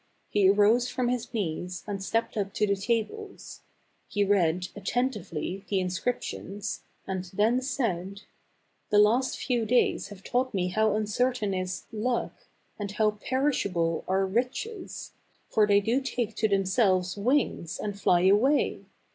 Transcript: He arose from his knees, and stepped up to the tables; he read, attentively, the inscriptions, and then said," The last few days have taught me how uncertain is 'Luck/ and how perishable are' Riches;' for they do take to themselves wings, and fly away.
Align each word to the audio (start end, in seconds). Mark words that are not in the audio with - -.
He 0.31 0.49
arose 0.49 0.89
from 0.89 1.09
his 1.09 1.31
knees, 1.31 1.83
and 1.85 2.03
stepped 2.03 2.35
up 2.35 2.55
to 2.55 2.65
the 2.65 2.75
tables; 2.75 3.61
he 4.07 4.23
read, 4.23 4.69
attentively, 4.75 5.63
the 5.69 5.79
inscriptions, 5.79 6.81
and 7.05 7.25
then 7.25 7.61
said," 7.61 8.21
The 8.89 8.97
last 8.97 9.37
few 9.37 9.63
days 9.63 10.07
have 10.07 10.23
taught 10.23 10.55
me 10.55 10.69
how 10.69 10.95
uncertain 10.95 11.53
is 11.53 11.85
'Luck/ 11.91 12.33
and 12.79 12.91
how 12.93 13.11
perishable 13.21 14.03
are' 14.07 14.25
Riches;' 14.41 15.11
for 15.51 15.67
they 15.67 15.79
do 15.79 16.01
take 16.01 16.35
to 16.37 16.47
themselves 16.47 17.15
wings, 17.15 17.77
and 17.77 17.95
fly 18.01 18.21
away. 18.21 18.87